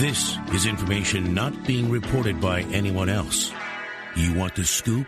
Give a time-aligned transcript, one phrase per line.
[0.00, 3.52] This is information not being reported by anyone else.
[4.16, 5.06] You want the scoop?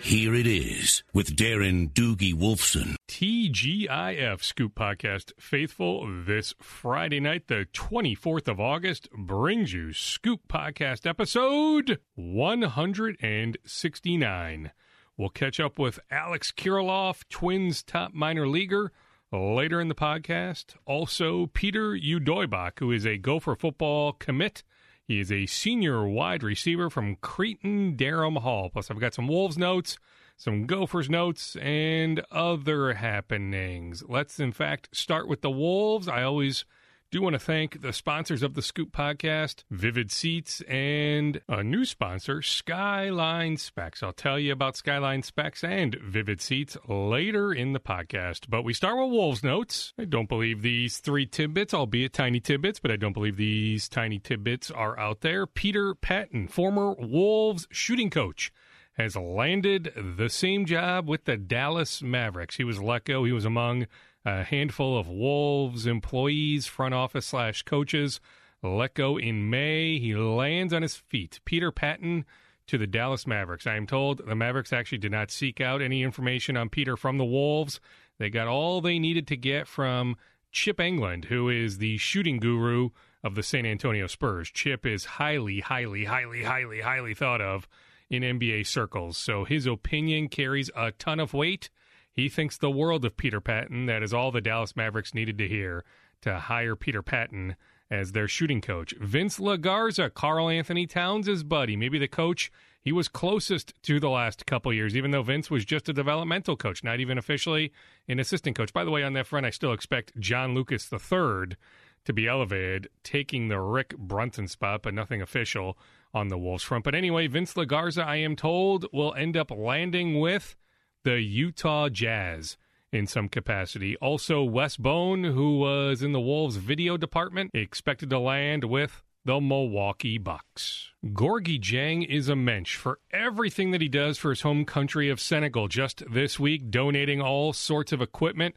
[0.00, 2.94] Here it is with Darren Doogie Wolfson.
[3.08, 11.04] TGIF Scoop Podcast Faithful this Friday night, the 24th of August, brings you Scoop Podcast
[11.04, 14.70] episode 169.
[15.16, 18.92] We'll catch up with Alex Kirilloff, Twins top minor leaguer,
[19.32, 20.76] later in the podcast.
[20.86, 24.62] Also, Peter Udoibok, who is a Gopher football commit.
[25.06, 28.70] He is a senior wide receiver from Cretin Derham Hall.
[28.70, 29.98] Plus, I've got some Wolves notes,
[30.36, 34.02] some Gophers notes, and other happenings.
[34.06, 36.08] Let's, in fact, start with the Wolves.
[36.08, 36.64] I always
[37.10, 41.86] do want to thank the sponsors of the Scoop podcast, Vivid Seats, and a new
[41.86, 44.02] sponsor, Skyline Specs.
[44.02, 48.50] I'll tell you about Skyline Specs and Vivid Seats later in the podcast.
[48.50, 49.94] But we start with Wolves notes.
[49.98, 54.18] I don't believe these three tidbits, albeit tiny tidbits, but I don't believe these tiny
[54.18, 55.46] tidbits are out there.
[55.46, 58.52] Peter Patton, former Wolves shooting coach
[58.98, 62.56] has landed the same job with the Dallas Mavericks.
[62.56, 63.24] He was let go.
[63.24, 63.86] He was among
[64.24, 68.20] a handful of Wolves employees, front office slash coaches,
[68.62, 69.98] let go in May.
[69.98, 71.40] He lands on his feet.
[71.44, 72.24] Peter Patton
[72.66, 73.66] to the Dallas Mavericks.
[73.66, 77.18] I am told the Mavericks actually did not seek out any information on Peter from
[77.18, 77.80] the Wolves.
[78.18, 80.16] They got all they needed to get from
[80.50, 82.90] Chip Engelland, who is the shooting guru
[83.22, 84.50] of the San Antonio Spurs.
[84.50, 87.68] Chip is highly, highly, highly, highly, highly thought of
[88.10, 89.16] in NBA circles.
[89.16, 91.70] So his opinion carries a ton of weight.
[92.18, 93.86] He thinks the world of Peter Patton.
[93.86, 95.84] That is all the Dallas Mavericks needed to hear
[96.22, 97.54] to hire Peter Patton
[97.92, 98.92] as their shooting coach.
[98.98, 104.46] Vince Legarza, Karl Anthony Towns' buddy, maybe the coach he was closest to the last
[104.46, 107.72] couple years, even though Vince was just a developmental coach, not even officially
[108.08, 108.72] an assistant coach.
[108.72, 111.56] By the way, on that front, I still expect John Lucas III
[112.04, 115.78] to be elevated, taking the Rick Brunson spot, but nothing official
[116.12, 116.82] on the Wolves front.
[116.82, 120.56] But anyway, Vince Legarza, I am told, will end up landing with
[121.04, 122.56] the Utah Jazz
[122.92, 123.96] in some capacity.
[123.96, 129.40] Also, Wes Bone, who was in the Wolves video department, expected to land with the
[129.40, 130.90] Milwaukee Bucks.
[131.04, 135.20] Gorgui Dieng is a mensch for everything that he does for his home country of
[135.20, 135.68] Senegal.
[135.68, 138.56] Just this week, donating all sorts of equipment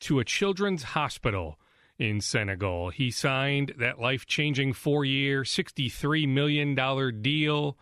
[0.00, 1.58] to a children's hospital
[1.98, 2.90] in Senegal.
[2.90, 7.76] He signed that life changing four year, $63 million deal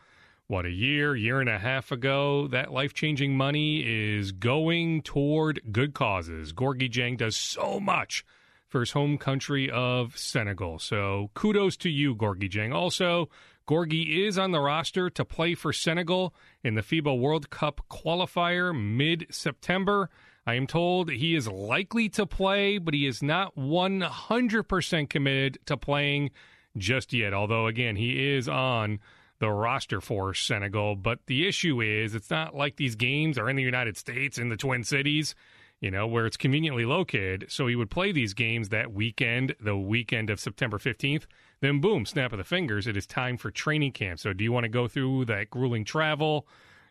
[0.50, 5.60] what a year, year and a half ago, that life changing money is going toward
[5.70, 6.52] good causes.
[6.52, 8.24] Gorgui Dieng does so much
[8.66, 10.80] for his home country of Senegal.
[10.80, 12.74] So kudos to you, Gorgui Dieng.
[12.74, 13.28] Also,
[13.68, 16.34] Gorgui is on the roster to play for Senegal
[16.64, 20.10] in the FIBA World Cup qualifier mid September.
[20.44, 25.76] I am told he is likely to play, but he is not 100% committed to
[25.76, 26.32] playing
[26.76, 27.32] just yet.
[27.32, 28.98] Although, again, he is on
[29.40, 30.94] the roster for Senegal.
[30.94, 34.50] But the issue is, it's not like these games are in the United States, in
[34.50, 35.34] the Twin Cities,
[35.80, 37.46] you know, where it's conveniently located.
[37.48, 41.24] So he would play these games that weekend, the weekend of September 15th.
[41.60, 44.20] Then, boom, snap of the fingers, it is time for training camp.
[44.20, 46.46] So, do you want to go through that grueling travel?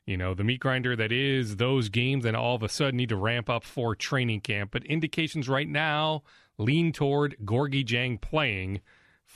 [0.06, 3.10] You know, the meat grinder that is those games, and all of a sudden need
[3.10, 4.72] to ramp up for training camp.
[4.72, 6.24] But indications right now
[6.58, 8.82] lean toward Gorgui Dieng playing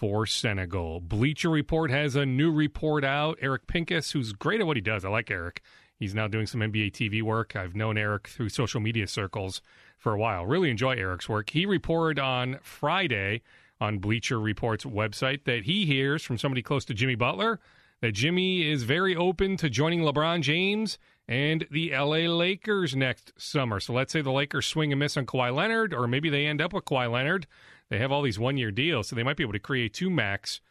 [0.03, 1.00] for Senegal.
[1.00, 3.38] Bleacher Report has a new report out.
[3.41, 5.06] Eric Pincus, who's great at what he does.
[5.06, 5.62] I like Eric.
[5.97, 7.56] He's now doing some NBA TV work.
[7.56, 9.62] I've known Eric through social media circles
[9.97, 10.46] for a while.
[10.46, 11.52] Really enjoy Eric's work.
[11.52, 13.44] He reported on Friday
[13.80, 17.62] on Bleacher Report's website that he hears from somebody close to Jimmy Butler
[18.02, 21.00] that Jimmy is very open to joining LeBron James
[21.30, 23.80] and the LA Lakers next summer.
[23.80, 26.62] So let's say the Lakers swing and miss on Kawhi Leonard, or maybe they end
[26.62, 27.47] up with Kawhi Leonard
[27.94, 30.09] they have all these one year deals, so they might be able to create two
[30.09, 30.62] max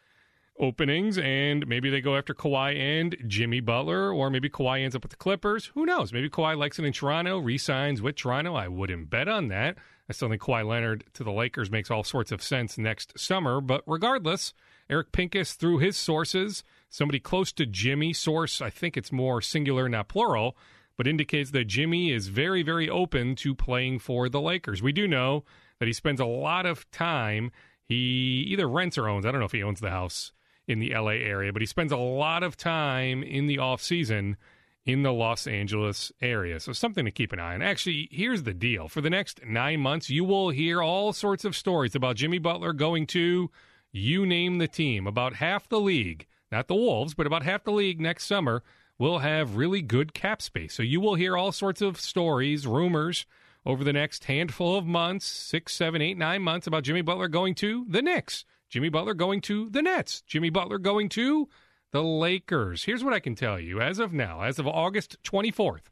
[0.59, 5.03] openings, and maybe they go after Kawhi and Jimmy Butler, or maybe Kawhi ends up
[5.03, 5.67] with the Clippers.
[5.73, 6.11] Who knows?
[6.11, 8.55] Maybe Kawhi likes it in Toronto, resigns with Toronto.
[8.55, 9.77] I wouldn't bet on that.
[10.09, 13.61] I still think Kawhi Leonard to the Lakers makes all sorts of sense next summer.
[13.61, 14.53] But regardless,
[14.89, 19.87] Eric Pincus, through his sources, somebody close to Jimmy, source, I think it's more singular,
[19.87, 20.57] not plural,
[20.97, 24.83] but indicates that Jimmy is very, very open to playing for the Lakers.
[24.83, 25.45] We do know
[25.83, 27.51] that he spends a lot of time.
[27.83, 29.25] He either rents or owns.
[29.25, 30.31] I don't know if he owns the house
[30.65, 34.37] in the LA area, but he spends a lot of time in the off season
[34.85, 36.61] in the Los Angeles area.
[36.61, 37.61] So something to keep an eye on.
[37.61, 38.87] Actually, here's the deal.
[38.87, 42.71] For the next 9 months, you will hear all sorts of stories about Jimmy Butler
[42.71, 43.51] going to
[43.91, 45.05] you name the team.
[45.05, 48.63] About half the league, not the Wolves, but about half the league next summer
[48.97, 50.73] will have really good cap space.
[50.73, 53.25] So you will hear all sorts of stories, rumors
[53.65, 57.55] over the next handful of months six, seven, eight, nine months about Jimmy Butler going
[57.55, 58.45] to the Knicks.
[58.69, 60.21] Jimmy Butler going to the Nets.
[60.21, 61.47] Jimmy Butler going to
[61.91, 62.85] the Lakers.
[62.85, 65.91] Here's what I can tell you as of now, as of August 24th,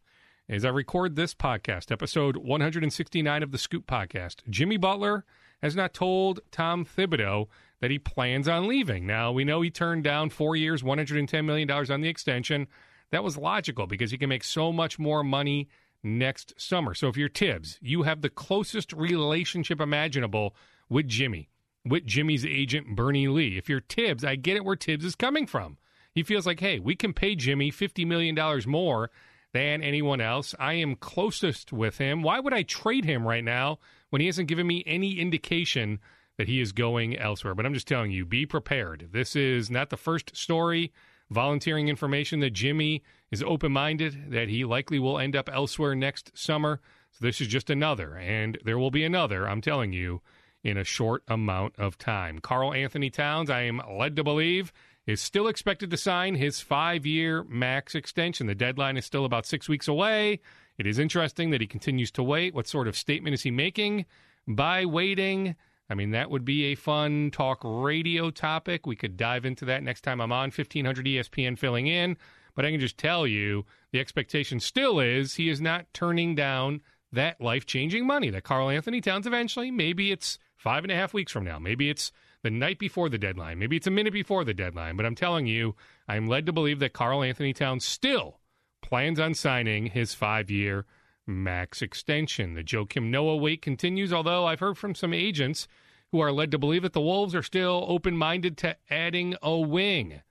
[0.50, 5.26] as I record this podcast, episode 169 of the Scoop podcast, Jimmy Butler
[5.62, 7.50] has not told Tom Thibodeau
[7.82, 9.06] that he plans on leaving.
[9.06, 12.66] Now, we know he turned down four years, $110 million on the extension.
[13.12, 15.70] That was logical because he can make so much more money
[16.04, 16.94] next summer.
[16.94, 20.56] So if you're Tibbs, you have the closest relationship imaginable
[20.90, 21.50] with Jimmy,
[21.86, 23.58] with Jimmy's agent, Bernie Lee.
[23.58, 25.78] If you're Tibbs, I get it where Tibbs is coming from.
[26.14, 28.38] He feels like, hey, we can pay Jimmy $50 million
[28.68, 29.10] more
[29.54, 30.56] than anyone else.
[30.60, 32.24] I am closest with him.
[32.24, 36.00] Why would I trade him right now when he hasn't given me any indication
[36.38, 37.56] that he is going elsewhere?
[37.56, 39.10] But I'm just telling you, be prepared.
[39.12, 40.92] This is not the first story
[41.30, 46.38] volunteering information that Jimmy is open minded, that he likely will end up elsewhere next
[46.38, 46.80] summer.
[47.12, 50.22] So this is just another, and there will be another, I'm telling you,
[50.64, 52.40] in a short amount of time.
[52.40, 54.72] Karl Anthony Towns, I am led to believe,
[55.08, 58.48] is still expected to sign his five year max extension.
[58.48, 60.40] The deadline is still about six weeks away.
[60.78, 62.54] It is interesting that he continues to wait.
[62.54, 64.06] What sort of statement is he making
[64.48, 65.56] by waiting?
[65.90, 68.86] I mean, that would be a fun talk radio topic.
[68.86, 72.18] We could dive into that next time I'm on 1500 ESPN filling in.
[72.56, 76.82] But I can just tell you the expectation still is he is not turning down
[77.12, 81.32] that life changing money that Karl-Anthony Towns eventually, maybe it's five and a half weeks
[81.32, 82.12] from now, maybe it's
[82.44, 83.60] the night before the deadline.
[83.60, 85.76] Maybe it's a minute before the deadline, but I'm telling you,
[86.08, 88.40] I'm led to believe that Karl-Anthony Towns still
[88.82, 90.86] plans on signing his five year
[91.28, 92.56] max extension.
[92.56, 95.68] The Joakim Noah wait continues, although I've heard from some agents
[96.12, 99.58] who are led to believe that the Wolves are still open minded to adding a
[99.58, 100.22] wing.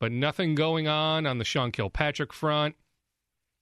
[0.00, 2.76] But nothing going on on the Sean Kilpatrick front,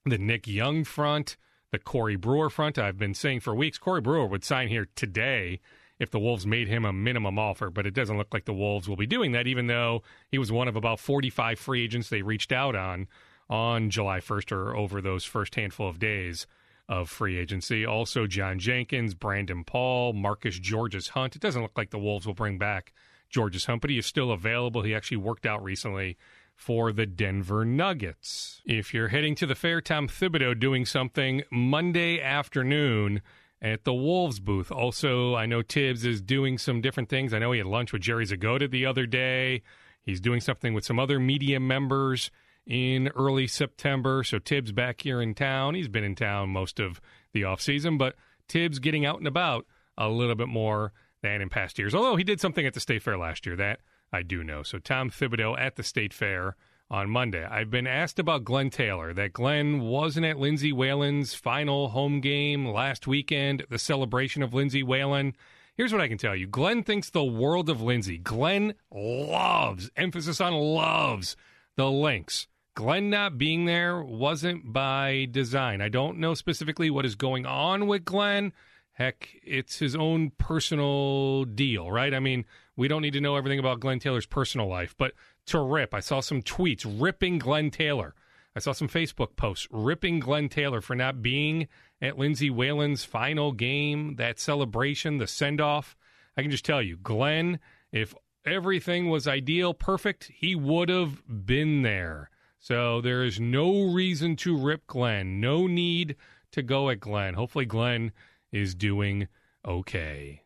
[0.05, 1.37] the Nick Young front,
[1.73, 2.79] the Corey Brewer front.
[2.79, 5.61] I've been saying for weeks Corey Brewer would sign here today
[5.99, 8.89] if the Wolves made him a minimum offer, but it doesn't look like the Wolves
[8.89, 12.23] will be doing that, even though he was one of about 45 free agents they
[12.23, 13.09] reached out on
[13.49, 16.47] on July 1st or over those first handful of days
[16.89, 17.85] of free agency.
[17.85, 21.35] Also, John Jenkins, Brandon Paul, Marcus Georges Hunt.
[21.35, 22.93] It doesn't look like the Wolves will bring back
[23.29, 24.83] Georges Hunt, is still available.
[24.83, 26.17] He actually worked out recently
[26.55, 28.63] for the Denver Nuggets.
[28.65, 33.21] If you're heading to the fair, Tom Thibodeau doing something Monday afternoon
[33.61, 34.73] at the Wolves booth.
[34.73, 37.35] Also, I know Tibbs is doing some different things.
[37.35, 39.63] I know he had lunch with Jerry Zgoda the other day.
[40.03, 42.31] He's doing something with some other media members
[42.67, 44.25] in early September.
[44.25, 45.75] So Tibbs back here in town.
[45.75, 47.01] He's been in town most of
[47.33, 48.15] the offseason, but
[48.49, 49.67] Tibbs getting out and about
[49.99, 50.93] a little bit more
[51.23, 51.95] than in past years.
[51.95, 53.81] Although he did something at the State Fair last year, that
[54.13, 54.63] I do know.
[54.63, 56.57] So Tom Thibodeau at the State Fair
[56.91, 57.45] on Monday.
[57.45, 62.67] I've been asked about Glenn Taylor, that Glenn wasn't at Lindsay Whalen's final home game
[62.67, 65.35] last weekend, the celebration of Lindsay Whalen.
[65.77, 68.19] Here's what I can tell you Glenn thinks the world of Lindsay.
[68.19, 71.37] Glenn loves, emphasis on loves,
[71.77, 72.47] the Lynx.
[72.75, 75.81] Glenn not being there wasn't by design.
[75.81, 78.53] I don't know specifically what is going on with Glenn.
[78.97, 82.15] Heck, it's his own personal deal, right?
[82.15, 82.47] I mean,
[82.77, 85.13] we don't need to know everything about Glenn Taylor's personal life, but
[85.49, 85.93] to rip.
[85.93, 88.15] I saw some tweets ripping Glenn Taylor.
[88.55, 91.69] I saw some Facebook posts ripping Glenn Taylor for not being
[92.01, 95.95] at Lindsay Whalen's final game, that celebration, the send off.
[96.35, 97.59] I can just tell you, Glenn,
[97.93, 98.15] if
[98.47, 102.31] everything was ideal, perfect, he would have been there.
[102.59, 106.17] So there is no reason to rip Glenn, no need
[106.53, 107.35] to go at Glenn.
[107.35, 108.13] Hopefully, Glenn
[108.57, 109.29] is doing
[109.65, 110.43] okay.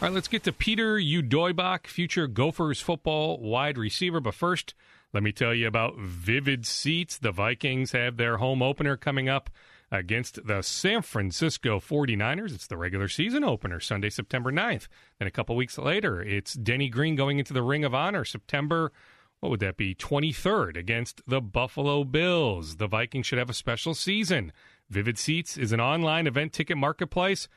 [0.00, 4.20] All right, let's get to Peter Udoibok, future Gophers football wide receiver.
[4.20, 4.74] But first,
[5.12, 7.18] let me tell you about Vivid Seats.
[7.18, 9.50] The Vikings have their home opener coming up
[9.90, 12.54] against the San Francisco 49ers.
[12.54, 14.86] It's the regular season opener, Sunday, September 9th.
[15.18, 18.92] Then a couple weeks later, it's Denny Green going into the Ring of Honor, September,
[19.40, 22.76] what would that be, 23rd against the Buffalo Bills.
[22.76, 24.52] The Vikings should have a special season.
[24.90, 27.48] Vivid Seats is an online event ticket marketplace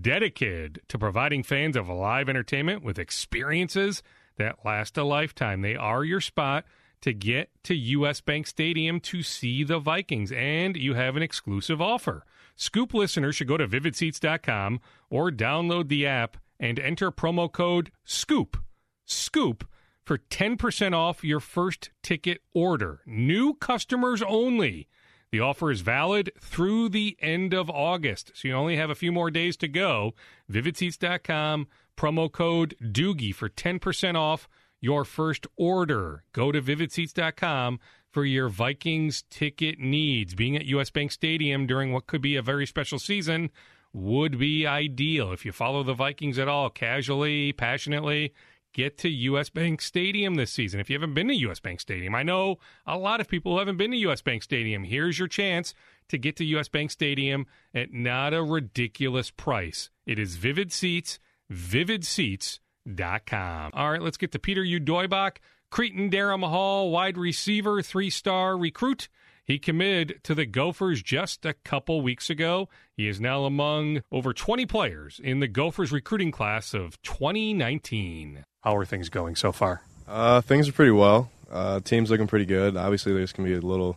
[0.00, 4.02] dedicated to providing fans of live entertainment with experiences
[4.38, 5.60] that last a lifetime.
[5.60, 6.64] They are your spot
[7.02, 11.80] to get to US Bank Stadium to see the Vikings, and you have an exclusive
[11.80, 12.24] offer.
[12.56, 14.80] Scoop listeners should go to vividseats.com
[15.10, 18.56] or download the app and enter promo code SCOOP.
[19.04, 19.64] SCOOP
[20.04, 23.02] for 10% off your first ticket order.
[23.06, 24.88] New customers only.
[25.30, 29.12] The offer is valid through the end of August, so you only have a few
[29.12, 30.14] more days to go.
[30.50, 31.66] VividSeats.com,
[31.96, 34.48] promo code Doogie for 10% off
[34.80, 36.24] your first order.
[36.32, 37.78] Go to VividSeats.com
[38.10, 40.34] for your Vikings ticket needs.
[40.34, 43.50] Being at US Bank Stadium during what could be a very special season
[43.92, 45.32] would be ideal.
[45.32, 48.32] If you follow the Vikings at all, casually, passionately,
[48.78, 50.78] get to US Bank Stadium this season.
[50.78, 53.58] If you haven't been to US Bank Stadium, I know a lot of people who
[53.58, 54.84] haven't been to US Bank Stadium.
[54.84, 55.74] Here's your chance
[56.10, 59.90] to get to US Bank Stadium at not a ridiculous price.
[60.06, 61.18] It is Vivid Seats,
[61.52, 63.72] vividseats.com.
[63.74, 65.38] All right, let's get to Peter Udoibok,
[65.72, 69.08] Cretin Derham Hall, wide receiver, three star recruit.
[69.44, 72.68] He committed to the Gophers just a couple weeks ago.
[72.96, 78.44] He is now among over 20 players in the Gophers recruiting class of 2019.
[78.62, 79.82] How are things going so far?
[80.06, 81.30] Uh, things are pretty well.
[81.50, 82.76] Uh, team's looking pretty good.
[82.76, 83.96] Obviously, there's going to be little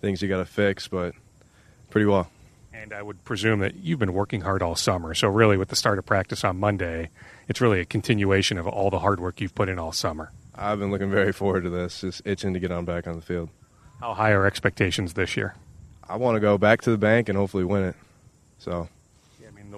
[0.00, 1.14] things you got to fix, but
[1.90, 2.30] pretty well.
[2.72, 5.12] And I would presume that you've been working hard all summer.
[5.14, 7.10] So, really, with the start of practice on Monday,
[7.48, 10.32] it's really a continuation of all the hard work you've put in all summer.
[10.54, 13.22] I've been looking very forward to this, just itching to get on back on the
[13.22, 13.50] field.
[14.00, 15.54] How high are expectations this year?
[16.08, 17.96] I want to go back to the bank and hopefully win it.
[18.56, 18.97] So, yeah, I mean,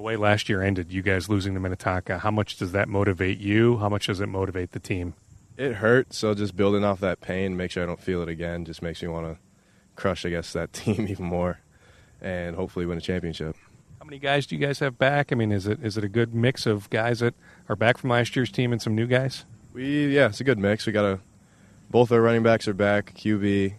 [0.01, 3.39] the way last year ended, you guys losing to Minnetonka, how much does that motivate
[3.39, 3.77] you?
[3.77, 5.13] How much does it motivate the team?
[5.59, 8.65] It hurt, so just building off that pain, make sure I don't feel it again,
[8.65, 9.39] just makes me want to
[9.97, 11.61] crush, I guess, that team even more,
[12.23, 13.55] and hopefully win a championship.
[13.99, 15.33] How many guys do you guys have back?
[15.33, 17.35] I mean, is it is it a good mix of guys that
[17.69, 19.45] are back from last year's team and some new guys?
[19.75, 20.87] We yeah, it's a good mix.
[20.87, 21.21] We got a
[21.91, 23.75] both our running backs are back, QB,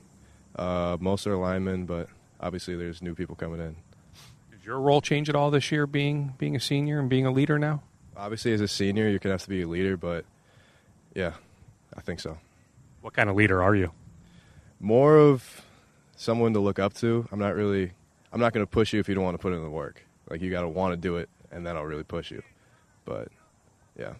[0.55, 2.09] uh, most are linemen, but
[2.39, 3.75] obviously there's new people coming in.
[4.61, 7.31] Did your role change at all this year, being being a senior and being a
[7.31, 7.81] leader now?
[8.15, 10.23] Obviously, as a senior, you're gonna have to be a leader, but
[11.15, 11.33] yeah,
[11.95, 12.37] I think so.
[13.01, 13.91] What kind of leader are you?
[14.79, 15.65] More of
[16.15, 17.27] someone to look up to.
[17.31, 17.91] I'm not really.
[18.31, 20.05] I'm not going to push you if you don't want to put in the work.
[20.29, 22.43] Like you got to want to do it, and then I'll really push you.
[23.03, 23.27] But
[23.97, 24.13] yeah.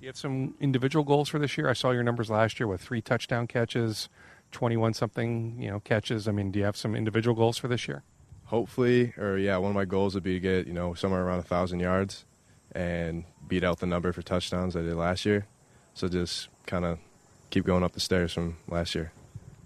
[0.00, 1.68] You have some individual goals for this year.
[1.68, 4.08] I saw your numbers last year with three touchdown catches,
[4.52, 6.28] 21 something, you know, catches.
[6.28, 8.02] I mean, do you have some individual goals for this year?
[8.46, 11.38] Hopefully, or yeah, one of my goals would be to get, you know, somewhere around
[11.38, 12.24] a 1,000 yards
[12.72, 15.46] and beat out the number for touchdowns I did last year.
[15.94, 16.98] So just kind of
[17.50, 19.12] keep going up the stairs from last year.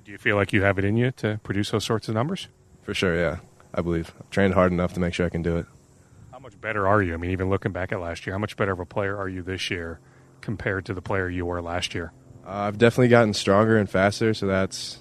[0.04, 2.49] Do you feel like you have it in you to produce those sorts of numbers?
[2.82, 3.38] For sure, yeah.
[3.75, 4.12] I believe.
[4.18, 5.66] I've trained hard enough to make sure I can do it.
[6.32, 7.14] How much better are you?
[7.14, 9.28] I mean, even looking back at last year, how much better of a player are
[9.28, 9.99] you this year
[10.40, 12.12] compared to the player you were last year?
[12.47, 15.00] Uh, I've definitely gotten stronger and faster, so that's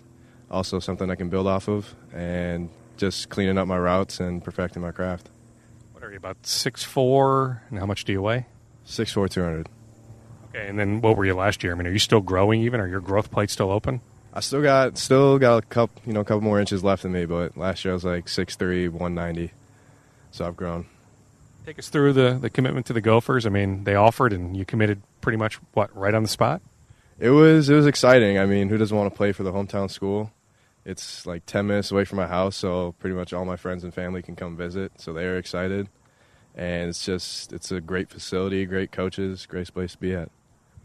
[0.52, 4.82] also something I can build off of, and just cleaning up my routes and perfecting
[4.82, 5.30] my craft.
[5.94, 7.64] What are you about six four?
[7.70, 8.46] And how much do you weigh?
[8.86, 9.70] Six four, two hundred.
[10.50, 11.74] Okay, and then what were you last year?
[11.74, 12.62] I mean, are you still growing?
[12.62, 14.02] Even are your growth plates still open?
[14.34, 17.12] I still got still got a couple you know a couple more inches left in
[17.12, 19.52] me, but last year I was like six three, one ninety,
[20.32, 20.86] so I've grown.
[21.66, 23.46] Take us through the the commitment to the Gophers.
[23.46, 26.62] I mean, they offered and you committed pretty much what right on the spot.
[27.20, 28.38] It was it was exciting.
[28.38, 30.32] I mean, who doesn't want to play for the hometown school?
[30.88, 33.94] It's like ten minutes away from my house, so pretty much all my friends and
[33.94, 34.94] family can come visit.
[34.96, 35.90] So they are excited,
[36.56, 40.32] and it's just it's a great facility, great coaches, great place to be at.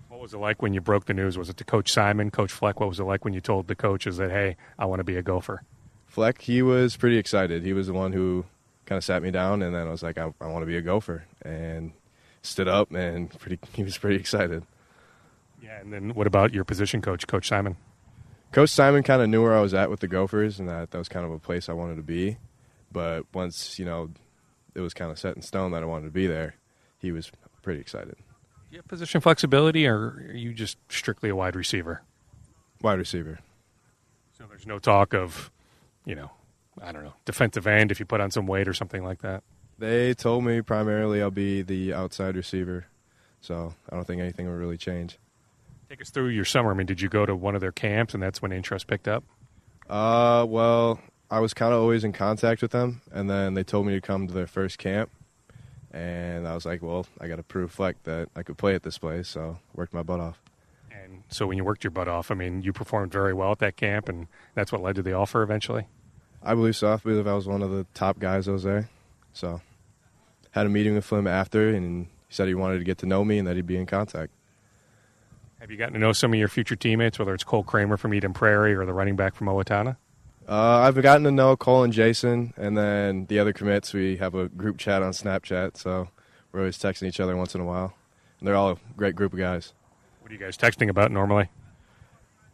[0.08, 1.38] What was it like when you broke the news?
[1.38, 2.80] Was it to Coach Simon, Coach Fleck?
[2.80, 5.16] What was it like when you told the coaches that hey, I want to be
[5.16, 5.62] a Gopher?
[6.06, 7.62] Fleck, he was pretty excited.
[7.62, 8.44] He was the one who
[8.86, 10.76] kind of sat me down, and then I was like, I, I want to be
[10.76, 11.92] a Gopher, and
[12.42, 14.64] stood up, and pretty he was pretty excited.
[15.62, 17.76] Yeah, and then what about your position coach, Coach Simon?
[18.52, 20.98] Coach Simon kind of knew where I was at with the Gophers, and that that
[20.98, 22.36] was kind of a place I wanted to be.
[22.92, 24.10] But once you know,
[24.74, 26.54] it was kind of set in stone that I wanted to be there.
[26.98, 27.32] He was
[27.62, 28.16] pretty excited.
[28.16, 32.02] Do you have position flexibility, or are you just strictly a wide receiver?
[32.80, 33.40] Wide receiver.
[34.36, 35.50] So there's no talk of,
[36.04, 36.30] you know,
[36.80, 39.42] I don't know, defensive end if you put on some weight or something like that.
[39.78, 42.86] They told me primarily I'll be the outside receiver,
[43.40, 45.18] so I don't think anything will really change.
[45.92, 46.70] Take us through your summer.
[46.70, 49.06] I mean, did you go to one of their camps, and that's when interest picked
[49.06, 49.24] up?
[49.90, 50.98] Uh, well,
[51.30, 54.00] I was kind of always in contact with them, and then they told me to
[54.00, 55.10] come to their first camp,
[55.92, 58.84] and I was like, well, I got to prove Fleck that I could play at
[58.84, 60.40] this place, so worked my butt off.
[60.90, 63.58] And so when you worked your butt off, I mean, you performed very well at
[63.58, 65.88] that camp, and that's what led to the offer eventually.
[66.42, 66.90] I believe so.
[66.90, 68.88] I believe I was one of the top guys that was there.
[69.34, 69.60] So,
[70.52, 73.26] had a meeting with him after, and he said he wanted to get to know
[73.26, 74.32] me and that he'd be in contact.
[75.62, 78.12] Have you gotten to know some of your future teammates, whether it's Cole Kramer from
[78.12, 79.96] Eden Prairie or the running back from Owatonna?
[80.48, 83.94] Uh, I've gotten to know Cole and Jason, and then the other commits.
[83.94, 86.08] We have a group chat on Snapchat, so
[86.50, 87.94] we're always texting each other once in a while.
[88.40, 89.72] And they're all a great group of guys.
[90.20, 91.48] What are you guys texting about normally?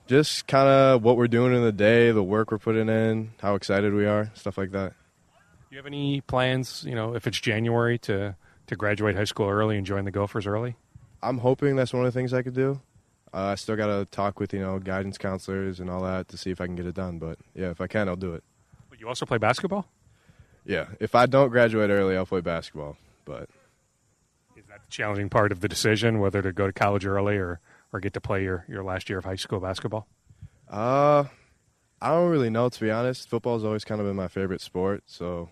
[0.06, 3.54] Just kind of what we're doing in the day, the work we're putting in, how
[3.54, 4.90] excited we are, stuff like that.
[4.90, 5.36] Do
[5.70, 8.36] you have any plans, you know, if it's January to,
[8.66, 10.76] to graduate high school early and join the Gophers early?
[11.22, 12.82] I'm hoping that's one of the things I could do.
[13.32, 16.36] Uh, I still got to talk with you know guidance counselors and all that to
[16.36, 17.18] see if I can get it done.
[17.18, 18.42] But yeah, if I can, I'll do it.
[18.88, 19.86] But you also play basketball.
[20.64, 22.96] Yeah, if I don't graduate early, I'll play basketball.
[23.24, 23.48] But
[24.56, 27.60] is that the challenging part of the decision whether to go to college early or,
[27.92, 30.06] or get to play your, your last year of high school basketball?
[30.70, 31.24] Uh,
[32.00, 33.28] I don't really know to be honest.
[33.28, 35.48] Football's always kind of been my favorite sport, so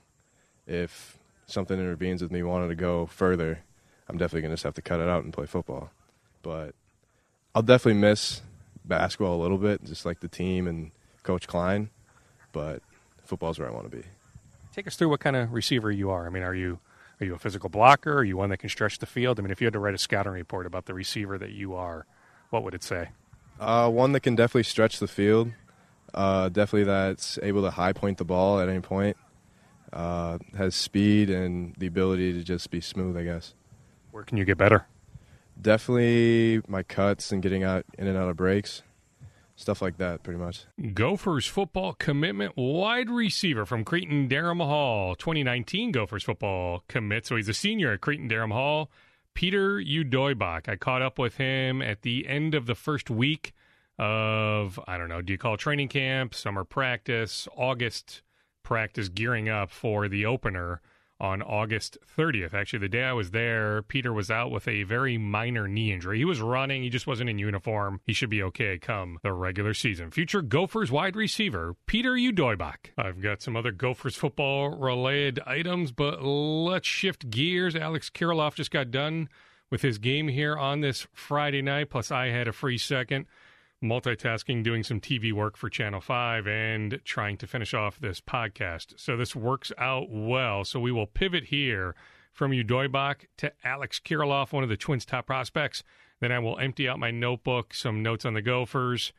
[0.67, 3.61] if something intervenes with me wanting to go further,
[4.09, 5.91] I'm definitely gonna just have to cut it out and play football.
[6.43, 6.75] But
[7.57, 8.43] I'll definitely miss
[8.85, 10.91] basketball a little bit, just like the team and
[11.23, 11.89] Coach Klein.
[12.53, 12.83] But
[13.25, 14.03] football's where I want to be.
[14.75, 16.27] Take us through what kind of receiver you are.
[16.27, 16.81] I mean, are you
[17.19, 18.19] are you a physical blocker?
[18.19, 19.39] Are you one that can stretch the field?
[19.39, 21.75] I mean, if you had to write a scouting report about the receiver that you
[21.75, 22.05] are,
[22.51, 23.09] what would it say?
[23.59, 25.51] Uh, one that can definitely stretch the field.
[26.13, 29.17] Uh, definitely that's able to high point the ball at any point.
[29.95, 33.55] Uh, has speed and the ability to just be smooth, I guess.
[34.11, 34.87] Where can you get better?
[35.61, 38.83] Definitely my cuts and getting out in and out of breaks
[39.57, 40.67] stuff like that, pretty much.
[40.95, 47.27] Gophers football commitment wide receiver from Cretin Derham Hall, 2019 Gophers football commit.
[47.27, 48.91] So he's a senior at Cretin Derham Hall.
[49.35, 50.69] Peter Udoibok.
[50.69, 53.53] I caught up with him at the end of the first week
[53.99, 55.23] of I don't know.
[55.23, 58.23] Do you call training camp, summer practice, August
[58.63, 60.81] practice, gearing up for the opener?
[61.19, 62.53] On August 30th.
[62.53, 66.19] Actually, the day I was there, Peter was out with a very minor knee injury.
[66.19, 68.01] He was running, he just wasn't in uniform.
[68.05, 70.11] He should be okay come the regular season.
[70.11, 72.91] Future Gophers wide receiver, Peter Udoibok.
[72.99, 77.75] I've got some other Gophers football related items, but let's shift gears.
[77.75, 79.31] Alex Kirilloff just got done
[79.71, 83.27] with his game here on this Friday night, plus I had a free second
[83.83, 88.99] multitasking, doing some TV work for Channel 5 and trying to finish off this podcast.
[88.99, 90.65] So this works out well.
[90.65, 91.95] So we will pivot here
[92.33, 95.83] from Udoibok to Alex Kirilloff, one of the Twins' top prospects.
[96.21, 99.13] Then I will empty out my notebook, some notes on the Gophers,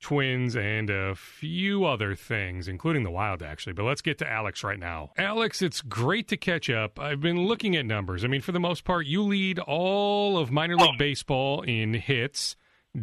[0.00, 3.72] Twins, and a few other things, including the Wild, actually.
[3.72, 5.10] But let's get to Alex right now.
[5.16, 7.00] Alex, it's great to catch up.
[7.00, 8.24] I've been looking at numbers.
[8.24, 10.98] I mean, for the most part, you lead all of minor league oh.
[10.98, 12.54] baseball in hits,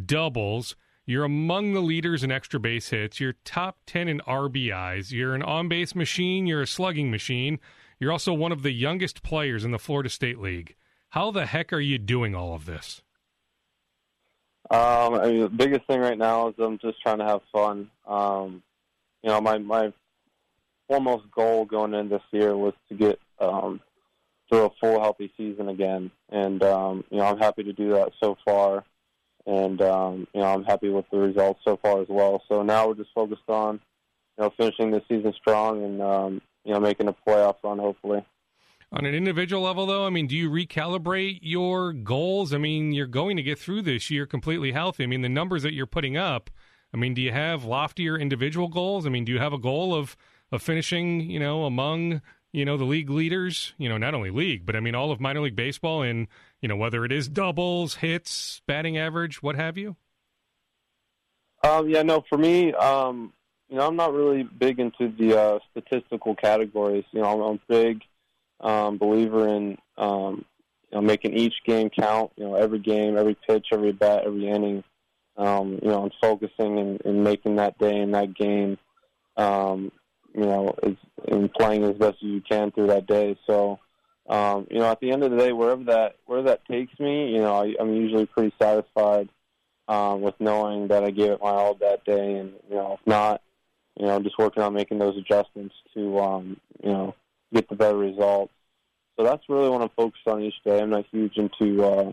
[0.05, 3.19] doubles, you're among the leaders in extra base hits.
[3.19, 5.11] You're top 10 in RBIs.
[5.11, 6.45] You're an on base machine.
[6.45, 7.59] You're a slugging machine.
[7.99, 10.75] You're also one of the youngest players in the Florida State League.
[11.09, 13.01] How the heck are you doing all of this?
[14.69, 17.89] Um, I mean, the biggest thing right now is I'm just trying to have fun.
[18.07, 18.63] Um,
[19.21, 19.91] you know, my my
[20.87, 23.81] foremost goal going in this year was to get um,
[24.49, 28.13] through a full healthy season again, and um, you know, I'm happy to do that
[28.23, 28.85] so far
[29.45, 32.43] and um, you know I'm happy with the results so far as well.
[32.47, 33.79] So now we're just focused on
[34.37, 38.25] you know finishing the season strong and um, you know making a playoff run hopefully.
[38.93, 42.53] On an individual level, though, I mean, do you recalibrate your goals?
[42.53, 45.03] I mean, you're going to get through this year completely healthy.
[45.03, 46.49] I mean, the numbers that you're putting up.
[46.93, 49.05] I mean, do you have loftier individual goals?
[49.05, 50.17] I mean, do you have a goal of
[50.51, 53.73] of finishing, you know, among you know the league leaders?
[53.77, 56.27] You know, not only league, but I mean all of minor league baseball in
[56.61, 59.95] you know, whether it is doubles, hits, batting average, what have you?
[61.63, 63.33] Um, yeah, no, for me, um,
[63.67, 67.05] you know, I'm not really big into the uh, statistical categories.
[67.11, 68.01] You know, I'm, a big
[68.59, 70.45] um, believer in um,
[70.91, 72.31] you know making each game count.
[72.35, 74.83] You know, every game, every pitch, every bat, every inning.
[75.37, 78.77] Um, you know, and focusing and, and making that day and that game.
[79.37, 79.91] Um,
[80.33, 83.37] you know, is, and playing as best as you can through that day.
[83.47, 83.79] So,
[84.29, 87.33] um, you know, at the end of the day, wherever that where that takes me,
[87.33, 89.29] you know, I, I'm usually pretty satisfied
[89.87, 93.07] um, with knowing that I gave it my all that day, and you know, if
[93.07, 93.41] not,
[93.99, 97.15] you know, I'm just working on making those adjustments to, um, you know,
[97.53, 98.53] get the better results.
[99.17, 100.79] So that's really what I'm focused on each day.
[100.79, 102.11] I'm not huge into uh,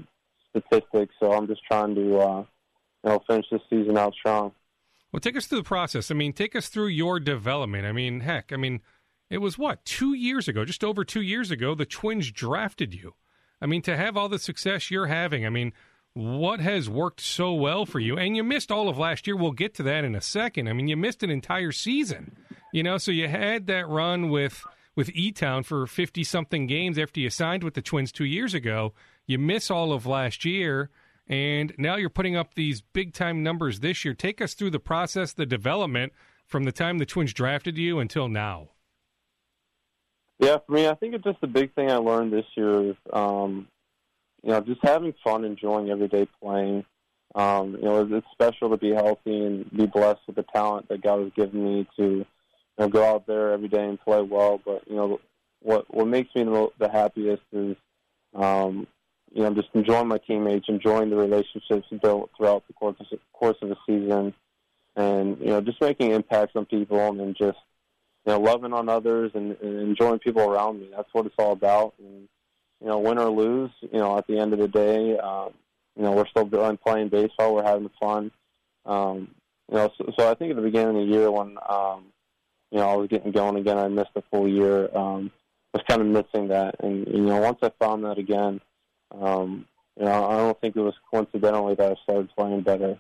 [0.51, 2.45] statistics, so I'm just trying to, uh,
[3.05, 4.53] you know, finish this season out strong.
[5.13, 6.11] Well, take us through the process.
[6.11, 7.87] I mean, take us through your development.
[7.87, 8.81] I mean, heck, I mean
[9.31, 13.15] it was what, two years ago, just over two years ago, the Twins drafted you.
[13.61, 15.73] I mean, to have all the success you're having, I mean,
[16.15, 18.17] what has worked so well for you?
[18.17, 19.37] And you missed all of last year.
[19.37, 20.69] We'll get to that in a second.
[20.69, 22.37] I mean, you missed an entire season,
[22.73, 24.65] you know, so you had that run with
[24.97, 28.53] with E Town for 50 something games after you signed with the Twins two years
[28.53, 28.95] ago.
[29.27, 30.91] You miss all of last year,
[31.29, 34.15] and now you're putting up these big time numbers this year.
[34.15, 36.13] Take us through the process, the development
[36.47, 38.71] from the time the Twins drafted you until now.
[40.39, 42.97] Yeah, for me, I think it's just the big thing I learned this year is,
[43.13, 43.67] um,
[44.43, 46.85] you know, just having fun, enjoying everyday playing.
[47.35, 51.03] Um, you know, it's special to be healthy and be blessed with the talent that
[51.03, 52.27] God has given me to, you
[52.79, 54.61] know, go out there every day and play well.
[54.65, 55.21] But you know,
[55.61, 57.77] what what makes me the, happiest is,
[58.35, 58.87] um,
[59.33, 63.57] you know, just enjoying my teammates, enjoying the relationships built throughout the course of, course
[63.63, 64.35] of the season,
[64.97, 67.59] and you know, just making impacts on people and just
[68.27, 70.89] you know, loving on others and, and enjoying people around me.
[70.95, 71.95] That's what it's all about.
[71.99, 72.29] And
[72.81, 75.51] you know, win or lose, you know, at the end of the day, um,
[75.97, 77.55] you know, we're still going playing baseball.
[77.55, 78.31] We're having fun.
[78.87, 79.35] Um,
[79.71, 82.05] you know, so, so I think at the beginning of the year when, um,
[82.71, 84.89] you know, I was getting going again, I missed a full year.
[84.97, 85.31] Um,
[85.73, 88.61] was kind of missing that, and you know, once I found that again,
[89.13, 89.67] um,
[89.97, 92.99] you know, I don't think it was coincidentally that I started playing better.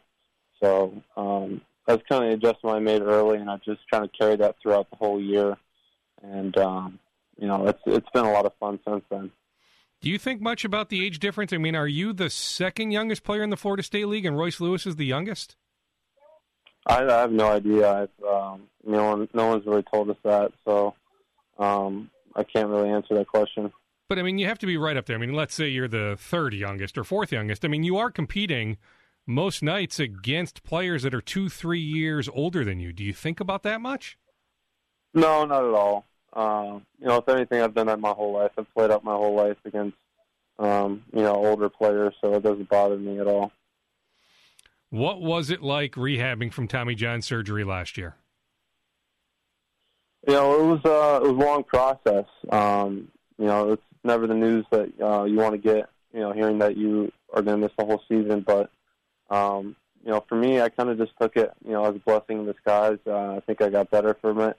[0.62, 4.16] So um, that's kind of the adjustment I made early, and I'm just trying to
[4.18, 5.57] carry that throughout the whole year.
[6.23, 6.99] And um,
[7.38, 9.31] you know, it's it's been a lot of fun since then.
[10.01, 11.53] Do you think much about the age difference?
[11.53, 14.61] I mean, are you the second youngest player in the Florida State League, and Royce
[14.61, 15.57] Lewis is the youngest?
[16.87, 17.92] I, I have no idea.
[17.92, 20.94] I've, um, no one, no one's really told us that, so
[21.59, 23.73] um, I can't really answer that question.
[24.09, 25.16] But I mean, you have to be right up there.
[25.16, 27.64] I mean, let's say you're the third youngest or fourth youngest.
[27.64, 28.79] I mean, you are competing
[29.27, 32.92] most nights against players that are two, three years older than you.
[32.92, 34.16] Do you think about that much?
[35.12, 36.07] No, not at all.
[36.33, 38.53] Um, you know, if anything, I've done that my whole life.
[38.57, 39.97] I've played up my whole life against,
[40.59, 43.53] um, you know, older players, so it doesn't bother me at all.
[44.90, 48.16] What was it like rehabbing from Tommy John surgery last year?
[50.27, 52.25] You know, it was uh, it was a long process.
[52.51, 55.88] Um, you know, it's never the news that uh, you want to get.
[56.12, 58.71] You know, hearing that you are going to miss the whole season, but
[59.31, 61.99] um, you know, for me, I kind of just took it, you know, as a
[61.99, 62.99] blessing in disguise.
[63.07, 64.59] Uh, I think I got better from it,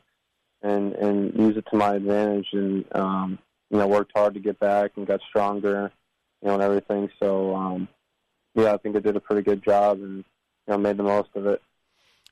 [0.61, 4.59] and and used it to my advantage, and um, you know, worked hard to get
[4.59, 5.91] back and got stronger,
[6.41, 7.09] you know, and everything.
[7.19, 7.87] So, um,
[8.55, 10.23] yeah, I think I did a pretty good job, and you
[10.67, 11.61] know, made the most of it.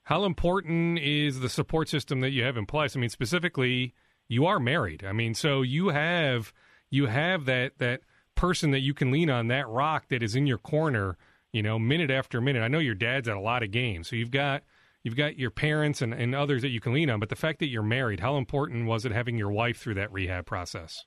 [0.03, 2.95] How important is the support system that you have in place?
[2.95, 3.93] I mean, specifically,
[4.27, 5.03] you are married.
[5.03, 6.53] I mean, so you have
[6.89, 8.02] you have that that
[8.36, 11.17] person that you can lean on, that rock that is in your corner,
[11.52, 12.62] you know, minute after minute.
[12.62, 14.63] I know your dad's at a lot of games, so you've got
[15.04, 17.19] you've got your parents and, and others that you can lean on.
[17.19, 20.12] But the fact that you're married, how important was it having your wife through that
[20.12, 21.06] rehab process?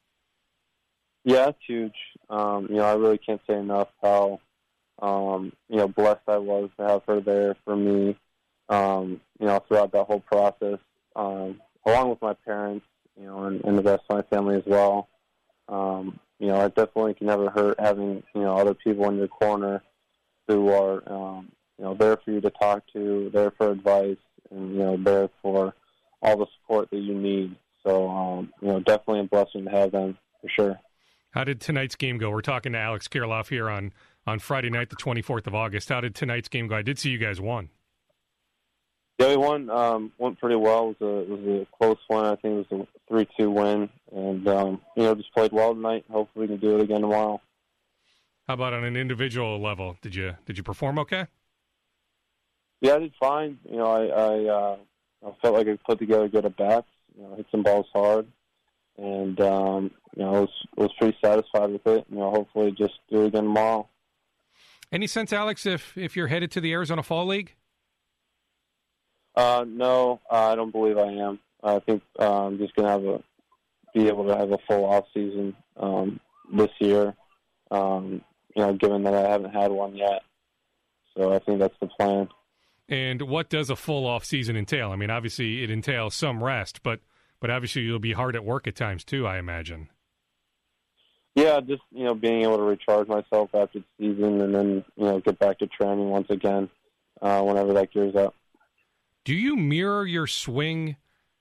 [1.24, 1.94] Yeah, it's huge.
[2.30, 4.40] Um, you know, I really can't say enough how
[5.00, 8.16] um, you know blessed I was to have her there for me
[8.70, 10.78] um, you know, throughout that whole process,
[11.16, 12.86] um, along with my parents,
[13.18, 15.08] you know, and, and the rest of my family as well.
[15.70, 19.28] Um, you know, it definitely can never hurt having, you know, other people in your
[19.28, 19.82] corner
[20.48, 24.16] who are, um, you know, there for you to talk to, there for advice,
[24.50, 25.74] and, you know, there for
[26.22, 27.54] all the support that you need.
[27.86, 30.80] So, um, you know, definitely a blessing to have them for sure.
[31.30, 32.30] How did tonight's game go?
[32.30, 33.92] We're talking to Alex Kirilloff here on,
[34.26, 35.88] on Friday night, the 24th of August.
[35.88, 36.74] How did tonight's game go?
[36.74, 37.70] I did see you guys won.
[39.20, 39.68] Yeah, we won.
[39.68, 40.94] Um, went pretty well.
[40.98, 42.24] It was a it was a close one.
[42.24, 45.74] I think it was a three two win, and um, you know just played well
[45.74, 46.06] tonight.
[46.10, 47.38] Hopefully, we can do it again tomorrow.
[48.48, 49.98] How about on an individual level?
[50.00, 51.26] Did you did you perform okay?
[52.80, 53.58] Yeah, I did fine.
[53.70, 54.76] You know, I I, uh,
[55.26, 56.88] I felt like I put together good at bats.
[57.14, 58.26] You know, hit some balls hard,
[58.96, 62.06] and um, you know, I was was pretty satisfied with it.
[62.08, 63.86] You know, hopefully, just do it again tomorrow.
[64.90, 67.54] Any sense, Alex, if if you're headed to the Arizona Fall League?
[69.34, 71.38] Uh, no, uh, I don't believe I am.
[71.62, 73.22] I think uh, I'm just gonna have a
[73.94, 76.20] be able to have a full off season um,
[76.52, 77.14] this year.
[77.70, 78.22] Um,
[78.54, 80.22] you know, given that I haven't had one yet,
[81.16, 82.28] so I think that's the plan.
[82.88, 84.90] And what does a full off season entail?
[84.90, 87.00] I mean, obviously it entails some rest, but
[87.40, 89.26] but obviously you'll be hard at work at times too.
[89.26, 89.88] I imagine.
[91.36, 95.04] Yeah, just you know, being able to recharge myself after the season, and then you
[95.04, 96.68] know, get back to training once again
[97.22, 98.34] uh, whenever that gears up.
[99.24, 100.96] Do you mirror your swing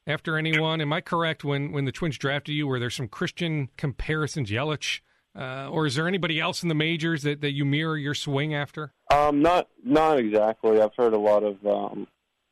[0.05, 0.81] after anyone?
[0.81, 2.67] Am I correct when, when the Twins drafted you?
[2.67, 4.99] Were there some Christian comparisons, Yelich?
[5.37, 8.53] Uh, or is there anybody else in the majors that, that you mirror your swing
[8.53, 8.93] after?
[9.13, 10.81] Um, not not exactly.
[10.81, 12.07] I've heard a lot of um,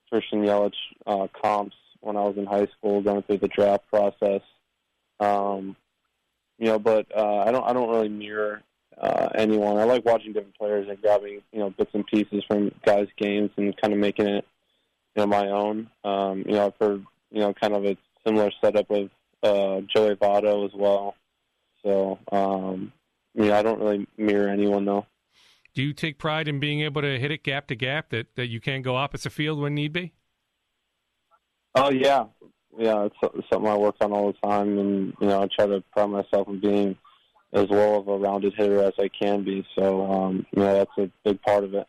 [0.10, 4.42] Christian Yelich uh, comps when I was in high school, going through the draft process.
[5.20, 5.76] Um,
[6.60, 8.62] you know, but uh, I don't I don't really mirror
[8.98, 9.78] uh, anyone.
[9.78, 13.50] I like watching different players and grabbing you know bits and pieces from guys' games
[13.58, 14.46] and kind of making it
[15.18, 15.90] you know, my own.
[16.04, 19.10] Um, you know, I've heard, you know, kind of a similar setup with
[19.42, 21.16] uh, Joey Votto as well.
[21.84, 22.94] So, um,
[23.34, 25.06] yeah, I don't really mirror anyone though.
[25.74, 28.48] Do you take pride in being able to hit it gap to gap that, that
[28.48, 30.14] you can go opposite field when need be?
[31.76, 32.26] Oh yeah,
[32.78, 35.84] yeah, it's something I work on all the time, and you know, I try to
[35.94, 36.98] pride myself in being
[37.54, 39.66] as well of a rounded hitter as I can be.
[39.78, 41.88] So, um, you know, that's a big part of it.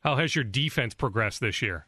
[0.00, 1.86] How has your defense progressed this year?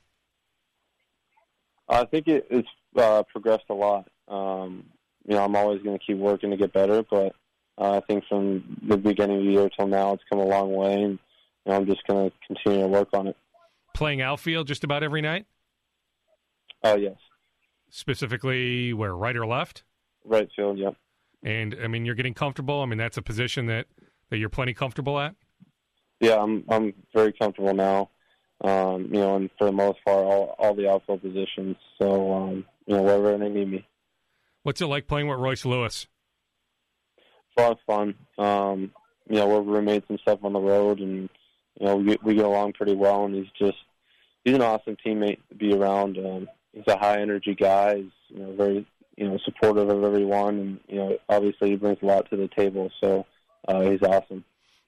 [1.89, 4.09] I think it, it's uh, progressed a lot.
[4.29, 4.85] Um,
[5.27, 7.35] you know, I'm always going to keep working to get better, but
[7.79, 10.73] uh, I think from the beginning of the year till now, it's come a long
[10.73, 13.37] way, and you know, I'm just going to continue to work on it.
[13.95, 15.47] Playing outfield just about every night.
[16.83, 17.17] Oh uh, yes.
[17.91, 19.83] Specifically, where right or left?
[20.25, 20.79] Right field.
[20.79, 20.95] Yep.
[21.43, 22.83] And I mean, you're getting comfortable.
[22.83, 23.87] I mean, that's a position that
[24.31, 25.35] that you're plenty comfortable at.
[26.21, 28.11] Yeah, I'm I'm very comfortable now.
[28.63, 31.77] Um, you know, and for the most part, all all the outfield positions.
[32.01, 33.87] So um, you know, wherever they need me.
[34.63, 36.07] What's it like playing with Royce Lewis?
[37.17, 38.15] It's a lot of fun.
[38.37, 38.93] Um,
[39.29, 41.29] you know, we're roommates and stuff on the road, and
[41.79, 43.25] you know, we we get along pretty well.
[43.25, 43.79] And he's just
[44.45, 46.19] he's an awesome teammate to be around.
[46.19, 47.97] Um, he's a high energy guy.
[47.97, 51.99] He's you know very you know supportive of everyone, and you know obviously he brings
[52.03, 52.91] a lot to the table.
[53.01, 53.27] So
[53.67, 54.45] uh, he's awesome.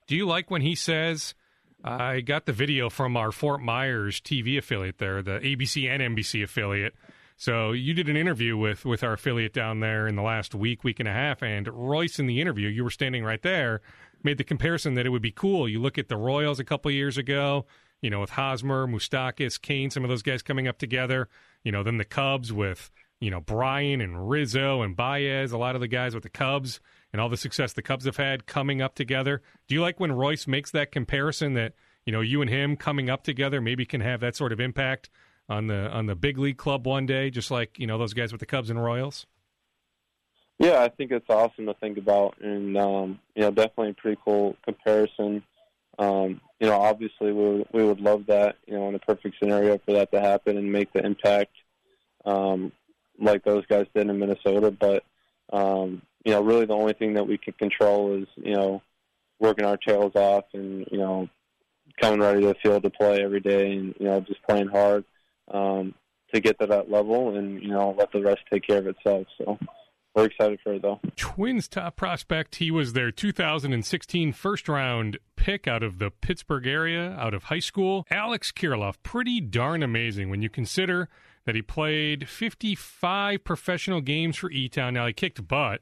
[0.07, 1.35] Do you like when he says?
[1.85, 6.43] I got the video from our Fort Myers TV affiliate there, the ABC and NBC
[6.43, 6.95] affiliate.
[7.37, 10.85] So you did an interview with with our affiliate down there in the last week,
[10.85, 13.81] week and a half, and Royce in the interview, you were standing right there,
[14.23, 15.67] made the comparison that it would be cool.
[15.67, 17.65] You look at the Royals a couple years ago,
[18.03, 21.29] you know, with Hosmer, Moustakas, Cain, some of those guys coming up together.
[21.65, 22.91] You know, then the Cubs with
[23.21, 26.79] you know Bryant and Rizzo and Baez, a lot of the guys with the Cubs
[27.13, 29.43] and all the success the Cubs have had coming up together.
[29.69, 33.11] Do you like when Royce makes that comparison that you know you and him coming
[33.11, 35.11] up together maybe can have that sort of impact
[35.49, 38.33] on the on the big league club one day, just like you know those guys
[38.33, 39.27] with the Cubs and Royals?
[40.61, 44.21] Yeah, I think it's awesome to think about, and um, you know, definitely a pretty
[44.23, 45.43] cool comparison.
[45.99, 49.37] Um, you know, obviously we would, we would love that, you know, in a perfect
[49.39, 51.53] scenario for that to happen and make the impact
[52.25, 52.73] um,
[53.19, 54.71] like those guys did in Minnesota.
[54.71, 55.03] But
[55.51, 58.83] um, you know, really the only thing that we can control is you know
[59.39, 61.29] working our tails off and you know
[62.01, 65.05] coming ready to the field to play every day and you know just playing hard
[65.53, 65.95] um,
[66.33, 69.27] to get to that level, and you know let the rest take care of itself.
[69.39, 69.59] So
[70.15, 71.01] we're excited for it, though.
[71.17, 72.57] Twins top prospect.
[72.57, 77.61] He was their 2016 first round pick out of the Pittsburgh area, out of high
[77.61, 78.07] school.
[78.11, 81.09] Alex Kirilloff, pretty darn amazing when you consider
[81.47, 84.95] that he played 55 professional games for E Town.
[84.95, 85.81] Now he kicked butt.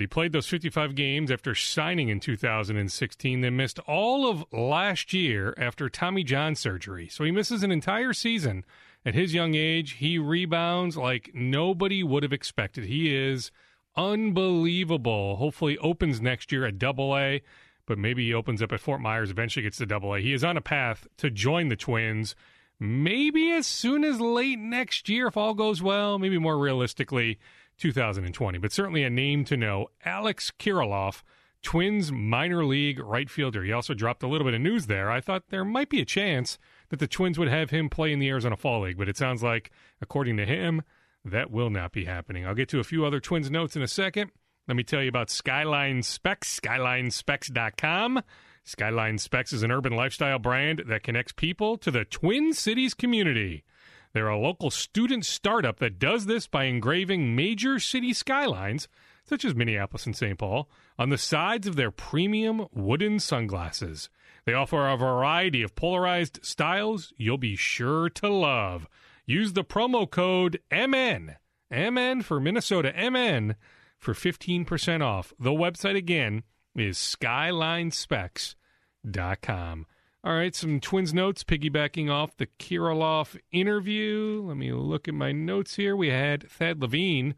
[0.00, 5.12] But he played those 55 games after signing in 2016, then missed all of last
[5.12, 7.06] year after Tommy John surgery.
[7.06, 8.64] So he misses an entire season
[9.04, 12.84] at his young age, he rebounds like nobody would have expected.
[12.84, 13.50] He is
[13.94, 15.36] unbelievable.
[15.36, 17.42] Hopefully, opens next year at Double A,
[17.84, 19.30] but maybe he opens up at Fort Myers.
[19.30, 20.20] Eventually, gets to Double A.
[20.20, 22.34] He is on a path to join the Twins.
[22.78, 26.18] Maybe as soon as late next year, if all goes well.
[26.18, 27.38] Maybe more realistically,
[27.80, 28.58] 2020.
[28.58, 29.88] But certainly a name to know.
[30.04, 31.22] Alex Kirilloff.
[31.62, 33.62] Twins minor league right fielder.
[33.62, 35.10] He also dropped a little bit of news there.
[35.10, 38.18] I thought there might be a chance that the Twins would have him play in
[38.18, 40.82] the Arizona Fall League, but it sounds like, according to him,
[41.22, 42.46] that will not be happening.
[42.46, 44.30] I'll get to a few other Twins notes in a second.
[44.68, 48.22] Let me tell you about Skyline Specs, skylinespecs.com.
[48.64, 53.64] Skyline Specs is an urban lifestyle brand that connects people to the Twin Cities community.
[54.12, 58.88] They're a local student startup that does this by engraving major city skylines,
[59.24, 60.38] such as Minneapolis and St.
[60.38, 60.68] Paul,
[60.98, 64.08] on the sides of their premium wooden sunglasses.
[64.44, 68.88] They offer a variety of polarized styles you'll be sure to love.
[69.26, 71.36] Use the promo code MN,
[71.70, 73.54] MN for Minnesota, MN
[73.98, 75.32] for 15% off.
[75.38, 76.42] The website again
[76.74, 79.86] is skylinespecs.com.
[80.22, 84.42] All right, some Twins notes piggybacking off the Kirilloff interview.
[84.44, 85.96] Let me look at my notes here.
[85.96, 87.34] We had Thad Levine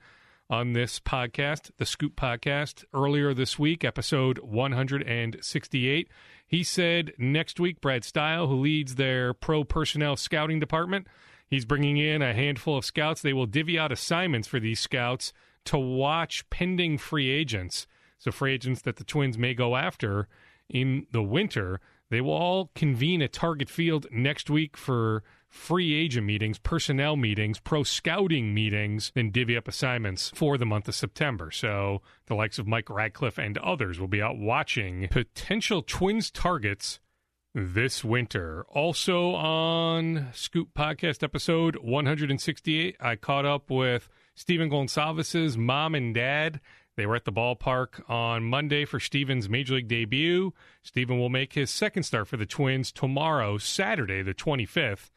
[0.51, 6.09] on this podcast, the Scoop podcast, earlier this week, episode 168.
[6.45, 11.07] He said next week, Brad Steil, who leads their pro personnel scouting department,
[11.47, 13.23] he's bringing in a handful of scouts.
[13.23, 15.33] They will divvy out assignments for these scouts
[15.66, 17.87] to watch pending free agents.
[18.18, 20.27] So, free agents that the Twins may go after
[20.68, 21.81] in the winter.
[22.12, 27.59] They will all convene at Target Field next week for free agent meetings, personnel meetings,
[27.59, 31.51] pro scouting meetings, and divvy up assignments for the month of September.
[31.51, 37.01] So the likes of Mike Radcliffe and others will be out watching potential Twins targets
[37.55, 38.66] this winter.
[38.68, 46.61] Also on Scoop Podcast episode 168, I caught up with Stephen Gonsalves's mom and dad.
[46.96, 50.52] They were at the ballpark on Monday for Steven's major league debut.
[50.83, 55.11] Steven will make his second start for the Twins tomorrow, Saturday, the 25th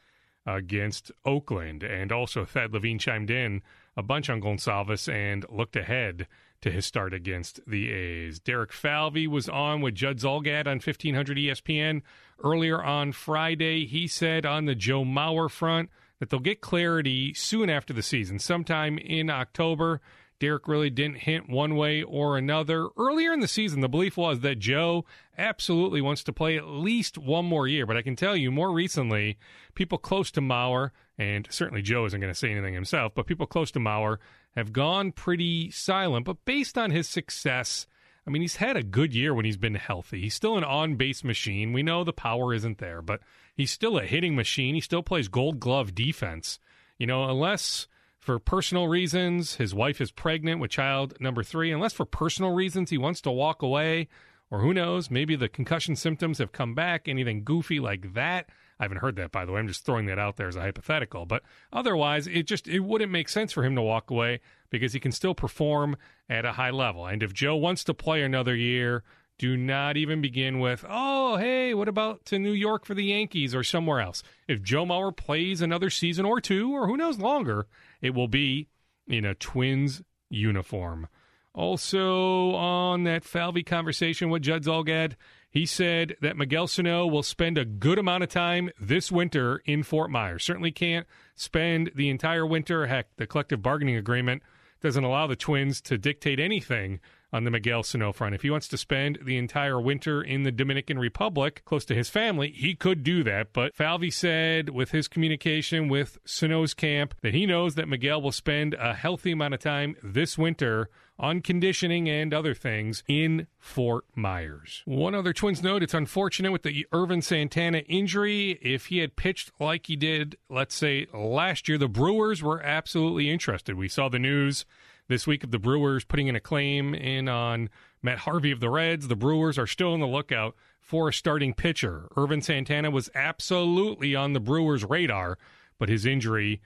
[0.46, 1.82] against Oakland.
[1.82, 3.62] And also, Thad Levine chimed in
[3.96, 6.26] a bunch on Gonsalves and looked ahead
[6.62, 8.38] to his start against the A's.
[8.38, 12.02] Derek Falvey was on with Judd Zulgad on 1500 ESPN
[12.42, 13.86] earlier on Friday.
[13.86, 18.38] He said on the Joe Mauer front that they'll get clarity soon after the season,
[18.38, 20.00] sometime in October.
[20.38, 22.88] Derek really didn't hint one way or another.
[22.98, 25.06] Earlier in the season, the belief was that Joe
[25.38, 27.86] absolutely wants to play at least one more year.
[27.86, 29.38] But I can tell you, more recently,
[29.74, 33.46] people close to Mauer, and certainly Joe isn't going to say anything himself, but people
[33.46, 34.18] close to Mauer
[34.54, 36.26] have gone pretty silent.
[36.26, 37.86] But based on his success,
[38.26, 40.20] I mean, he's had a good year when he's been healthy.
[40.20, 41.72] He's still an on base machine.
[41.72, 43.20] We know the power isn't there, but
[43.54, 44.74] he's still a hitting machine.
[44.74, 46.58] He still plays gold glove defense.
[46.98, 47.86] You know, unless
[48.26, 52.90] for personal reasons, his wife is pregnant with child number three, unless for personal reasons
[52.90, 54.08] he wants to walk away,
[54.50, 58.48] or who knows, maybe the concussion symptoms have come back, anything goofy like that.
[58.80, 59.60] I haven't heard that, by the way.
[59.60, 61.24] I'm just throwing that out there as a hypothetical.
[61.24, 64.98] But otherwise, it just it wouldn't make sense for him to walk away because he
[64.98, 65.96] can still perform
[66.28, 67.06] at a high level.
[67.06, 69.04] And if Joe wants to play another year,
[69.38, 73.54] do not even begin with, oh, hey, what about to New York for the Yankees
[73.54, 74.22] or somewhere else?
[74.48, 77.66] If Joe Mauer plays another season or two, or who knows longer,
[78.00, 78.68] it will be
[79.06, 81.08] in a Twins uniform.
[81.54, 85.14] Also, on that Falvey conversation with Judd Zulgad,
[85.50, 89.82] he said that Miguel Sano will spend a good amount of time this winter in
[89.82, 90.44] Fort Myers.
[90.44, 92.86] Certainly can't spend the entire winter.
[92.86, 94.42] Heck, the collective bargaining agreement
[94.82, 97.00] doesn't allow the Twins to dictate anything
[97.36, 98.34] on the Miguel Sano front.
[98.34, 102.08] If he wants to spend the entire winter in the Dominican Republic close to his
[102.08, 103.52] family, he could do that.
[103.52, 108.32] But Falvey said with his communication with Sano's camp that he knows that Miguel will
[108.32, 114.06] spend a healthy amount of time this winter on conditioning and other things in Fort
[114.14, 114.82] Myers.
[114.86, 118.58] One other Twins note it's unfortunate with the Ervin Santana injury.
[118.62, 123.30] If he had pitched like he did, let's say last year, the Brewers were absolutely
[123.30, 123.76] interested.
[123.76, 124.64] We saw the news
[125.08, 127.70] this week of the Brewers putting in a claim in on
[128.02, 129.08] Matt Harvey of the Reds.
[129.08, 132.08] The Brewers are still on the lookout for a starting pitcher.
[132.16, 135.38] Ervin Santana was absolutely on the Brewers' radar,
[135.78, 136.60] but his injury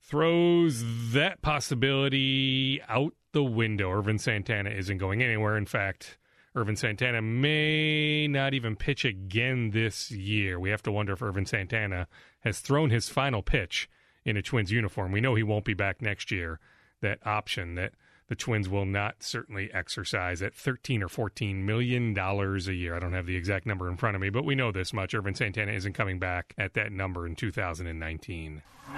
[0.00, 3.90] throws that possibility out the window.
[3.90, 5.56] Ervin Santana isn't going anywhere.
[5.56, 6.18] In fact,
[6.56, 10.60] Ervin Santana may not even pitch again this year.
[10.60, 12.06] We have to wonder if Ervin Santana
[12.40, 13.88] has thrown his final pitch
[14.24, 15.10] in a Twins uniform.
[15.10, 16.60] We know he won't be back next year.
[17.00, 17.92] That option that
[18.28, 22.96] the Twins will not certainly exercise at 13 or 14 million dollars a year.
[22.96, 25.14] I don't have the exact number in front of me, but we know this much.
[25.14, 28.62] Ervin Santana isn't coming back at that number in 2019.
[28.88, 28.94] All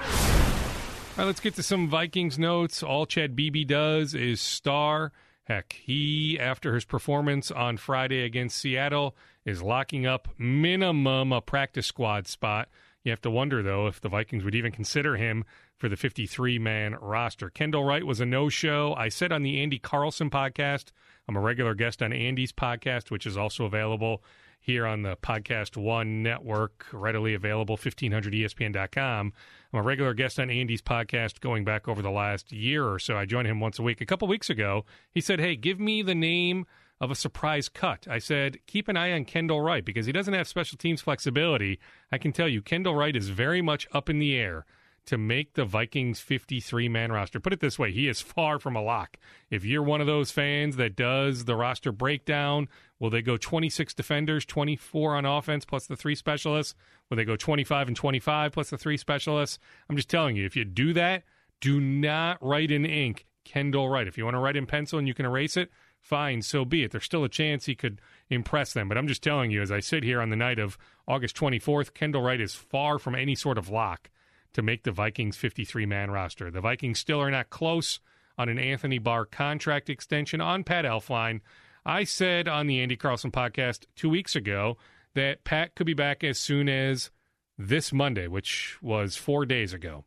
[1.17, 2.83] right, let's get to some Vikings notes.
[2.83, 5.13] All Chad Beebe does is star.
[5.45, 11.87] Heck, he, after his performance on Friday against Seattle, is locking up minimum a practice
[11.87, 12.69] squad spot.
[13.05, 15.45] You have to wonder, though, if the Vikings would even consider him
[15.77, 17.51] for the 53 man roster.
[17.51, 18.95] Kendall Wright was a no show.
[18.97, 20.93] I said on the Andy Carlson podcast,
[21.29, 24.23] I'm a regular guest on Andy's podcast, which is also available
[24.59, 29.33] here on the Podcast One network, readily available, 1500ESPN.com.
[29.73, 33.17] I'm a regular guest on Andy's podcast going back over the last year or so.
[33.17, 34.01] I join him once a week.
[34.01, 36.67] A couple weeks ago, he said, Hey, give me the name
[37.01, 38.07] of a surprise cut.
[38.11, 41.79] I said, keep an eye on Kendall Wright because he doesn't have special teams flexibility.
[42.11, 44.65] I can tell you, Kendall Wright is very much up in the air
[45.07, 47.41] to make the Vikings 53 man roster.
[47.41, 49.17] Put it this way, he is far from a lock.
[49.51, 53.95] If you're one of those fans that does the roster breakdown, will they go 26
[53.95, 56.75] defenders, 24 on offense plus the three specialists?
[57.09, 59.59] Will they go 25 and 25 plus the three specialists?
[59.89, 61.23] I'm just telling you, if you do that,
[61.61, 64.09] do not write in ink Kendall Wright.
[64.09, 66.83] If you want to write in pencil and you can erase it, fine, so be
[66.83, 66.91] it.
[66.91, 68.89] There's still a chance he could impress them.
[68.89, 71.95] But I'm just telling you, as I sit here on the night of August 24th,
[71.95, 74.11] Kendall Wright is far from any sort of lock
[74.53, 76.51] to make the Vikings 53 man roster.
[76.51, 78.01] The Vikings still are not close
[78.39, 81.41] on an Anthony Barr contract extension on Pat Elflein.
[81.85, 84.77] I said on the Andy Carlson podcast two weeks ago
[85.15, 87.11] that Pat could be back as soon as
[87.57, 90.05] this Monday, which was four days ago,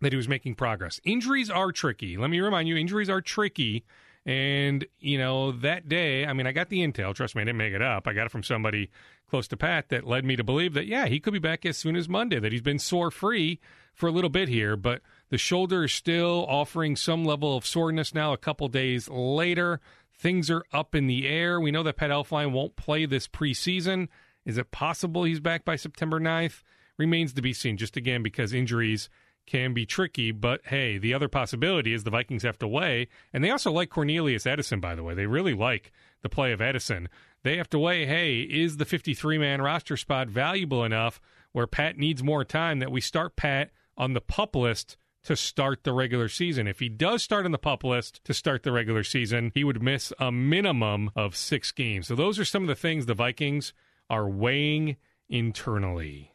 [0.00, 1.00] that he was making progress.
[1.04, 2.16] Injuries are tricky.
[2.16, 3.84] Let me remind you, injuries are tricky.
[4.26, 7.14] And, you know, that day, I mean, I got the intel.
[7.14, 8.08] Trust me, I didn't make it up.
[8.08, 8.90] I got it from somebody
[9.28, 11.76] close to Pat that led me to believe that, yeah, he could be back as
[11.76, 13.60] soon as Monday, that he's been sore free
[13.92, 18.14] for a little bit here, but the shoulder is still offering some level of soreness
[18.14, 19.80] now a couple days later.
[20.16, 21.60] Things are up in the air.
[21.60, 24.08] We know that Pat Elflein won't play this preseason.
[24.44, 26.62] Is it possible he's back by September 9th?
[26.96, 29.08] Remains to be seen, just again, because injuries
[29.46, 30.32] can be tricky.
[30.32, 33.90] But hey, the other possibility is the Vikings have to weigh, and they also like
[33.90, 35.14] Cornelius Edison, by the way.
[35.14, 35.92] They really like
[36.22, 37.08] the play of Edison
[37.44, 41.20] they have to weigh hey, is the 53 man roster spot valuable enough
[41.52, 45.84] where Pat needs more time that we start Pat on the pup list to start
[45.84, 46.66] the regular season?
[46.66, 49.82] If he does start on the pup list to start the regular season, he would
[49.82, 52.08] miss a minimum of six games.
[52.08, 53.74] So those are some of the things the Vikings
[54.10, 54.96] are weighing
[55.28, 56.32] internally.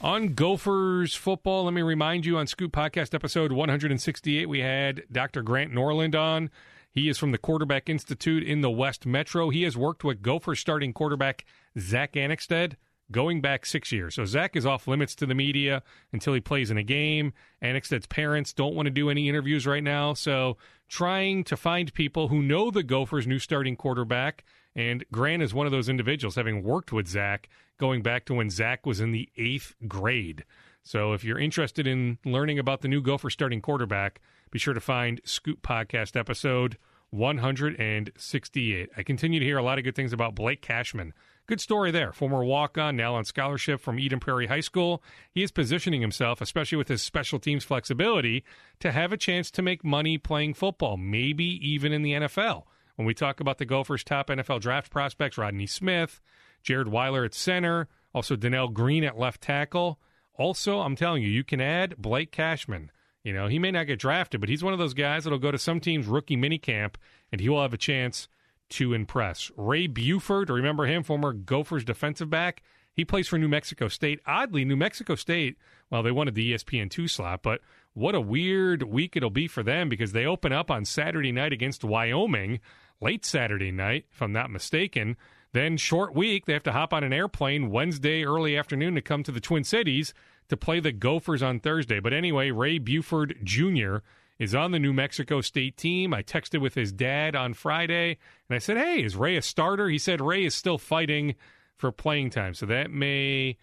[0.00, 5.42] On Gophers football, let me remind you on Scoop Podcast episode 168, we had Dr.
[5.42, 6.50] Grant Norland on.
[6.92, 9.50] He is from the Quarterback Institute in the West Metro.
[9.50, 11.44] He has worked with Gophers starting quarterback
[11.76, 12.74] Zach Annexstad
[13.10, 14.14] going back six years.
[14.14, 15.82] So Zach is off limits to the media
[16.12, 17.32] until he plays in a game.
[17.60, 20.14] Annexstad's parents don't want to do any interviews right now.
[20.14, 24.44] So trying to find people who know the Gophers' new starting quarterback.
[24.78, 27.48] And Grant is one of those individuals, having worked with Zach
[27.80, 30.44] going back to when Zach was in the eighth grade.
[30.84, 34.20] So if you're interested in learning about the new Gopher starting quarterback,
[34.52, 36.78] be sure to find Scoop Podcast episode
[37.10, 38.90] 168.
[38.96, 41.12] I continue to hear a lot of good things about Blake Cashman.
[41.48, 42.12] Good story there.
[42.12, 45.02] Former walk on, now on scholarship from Eden Prairie High School.
[45.28, 48.44] He is positioning himself, especially with his special teams flexibility,
[48.78, 52.62] to have a chance to make money playing football, maybe even in the NFL.
[52.98, 56.20] When we talk about the Gophers' top NFL draft prospects, Rodney Smith,
[56.64, 60.00] Jared Weyler at center, also Donnell Greene at left tackle.
[60.34, 62.90] Also, I'm telling you, you can add Blake Cashman.
[63.22, 65.52] You know, he may not get drafted, but he's one of those guys that'll go
[65.52, 66.96] to some team's rookie minicamp
[67.30, 68.26] and he will have a chance
[68.70, 69.52] to impress.
[69.56, 72.64] Ray Buford, remember him, former Gophers defensive back?
[72.92, 74.18] He plays for New Mexico State.
[74.26, 75.56] Oddly, New Mexico State,
[75.88, 77.60] well, they wanted the ESPN2 slot, but
[77.94, 81.52] what a weird week it'll be for them because they open up on Saturday night
[81.52, 82.60] against Wyoming,
[83.00, 85.16] late Saturday night, if I'm not mistaken.
[85.52, 89.22] Then, short week, they have to hop on an airplane Wednesday early afternoon to come
[89.22, 90.12] to the Twin Cities
[90.48, 92.00] to play the Gophers on Thursday.
[92.00, 93.98] But anyway, Ray Buford Jr.
[94.38, 96.12] is on the New Mexico State team.
[96.12, 98.18] I texted with his dad on Friday
[98.48, 99.88] and I said, Hey, is Ray a starter?
[99.88, 101.34] He said Ray is still fighting
[101.76, 102.54] for playing time.
[102.54, 103.56] So that may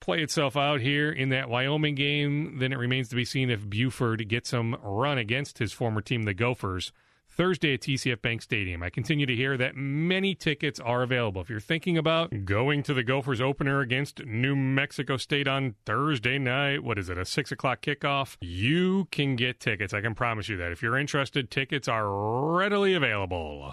[0.00, 2.58] play itself out here in that Wyoming game.
[2.58, 6.22] Then it remains to be seen if Buford gets some run against his former team,
[6.22, 6.92] the Gophers.
[7.38, 8.82] Thursday at TCF Bank Stadium.
[8.82, 11.40] I continue to hear that many tickets are available.
[11.40, 16.38] If you're thinking about going to the Gophers opener against New Mexico State on Thursday
[16.38, 18.36] night, what is it, a 6 o'clock kickoff?
[18.40, 19.94] You can get tickets.
[19.94, 20.72] I can promise you that.
[20.72, 22.10] If you're interested, tickets are
[22.56, 23.72] readily available.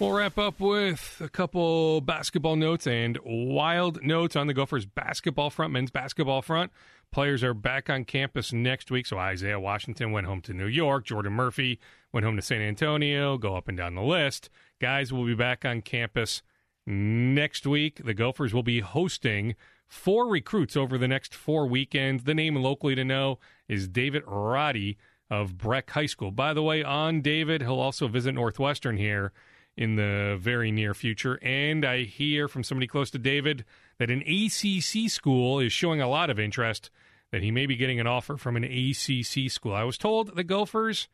[0.00, 5.50] We'll wrap up with a couple basketball notes and wild notes on the Gophers basketball
[5.50, 6.70] front, men's basketball front.
[7.10, 9.06] Players are back on campus next week.
[9.06, 11.04] So Isaiah Washington went home to New York.
[11.04, 11.80] Jordan Murphy
[12.12, 13.38] went home to San Antonio.
[13.38, 14.50] Go up and down the list.
[14.80, 16.42] Guys will be back on campus
[16.86, 18.00] next week.
[18.04, 19.56] The Gophers will be hosting
[19.88, 22.22] four recruits over the next four weekends.
[22.22, 24.96] The name locally to know is David Roddy
[25.28, 26.30] of Breck High School.
[26.30, 29.32] By the way, on David, he'll also visit Northwestern here
[29.78, 31.38] in the very near future.
[31.40, 33.64] And I hear from somebody close to David
[33.98, 36.90] that an ACC school is showing a lot of interest,
[37.30, 39.72] that he may be getting an offer from an ACC school.
[39.72, 41.06] I was told the Gophers